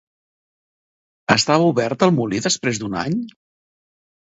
Estava 1.37 1.69
obert 1.75 2.09
el 2.09 2.17
molí 2.19 2.43
després 2.49 2.85
d'un 2.85 3.01
any? 3.07 3.23